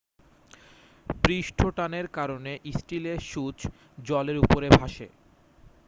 পৃষ্ঠটানের 1.23 2.07
কারণে 2.09 2.51
স্টিলের 2.73 3.19
সূঁচ 3.23 3.57
জলের 3.99 4.37
উপরে 4.37 4.67
ভাসে 4.71 5.07